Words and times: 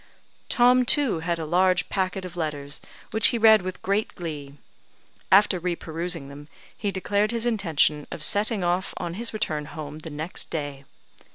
Tom, 0.49 0.83
too, 0.83 1.19
had 1.19 1.37
a 1.37 1.45
large 1.45 1.87
packet 1.87 2.25
of 2.25 2.35
letters, 2.35 2.81
which 3.11 3.27
he 3.27 3.37
read 3.37 3.61
with 3.61 3.83
great 3.83 4.15
glee. 4.15 4.55
After 5.31 5.59
re 5.59 5.75
perusing 5.75 6.27
them, 6.27 6.47
he 6.75 6.89
declared 6.89 7.29
his 7.29 7.45
intention 7.45 8.07
of 8.09 8.23
setting 8.23 8.63
off 8.63 8.95
on 8.97 9.13
his 9.13 9.31
return 9.31 9.65
home 9.65 9.99
the 9.99 10.09
next 10.09 10.49
day. 10.49 10.85